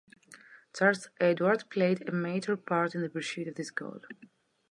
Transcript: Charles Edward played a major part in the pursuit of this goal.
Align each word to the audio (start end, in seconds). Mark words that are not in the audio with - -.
Charles 0.75 1.09
Edward 1.19 1.69
played 1.69 2.09
a 2.09 2.11
major 2.11 2.57
part 2.57 2.95
in 2.95 3.03
the 3.03 3.09
pursuit 3.09 3.47
of 3.47 3.53
this 3.53 3.69
goal. 3.69 3.99